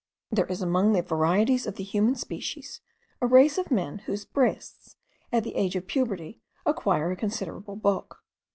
There 0.31 0.47
is 0.47 0.63
among 0.63 0.93
the 0.93 1.03
varieties 1.03 1.67
of 1.67 1.75
the 1.75 1.83
human 1.83 2.15
species 2.15 2.81
a 3.21 3.27
race 3.27 3.59
of 3.59 3.69
men 3.69 3.99
whose 4.07 4.25
breasts 4.25 4.95
at 5.31 5.43
the 5.43 5.53
age 5.53 5.75
of 5.75 5.85
puberty 5.85 6.41
acquire 6.65 7.11
a 7.11 7.15
considerable 7.15 7.75
bulk. 7.75 8.17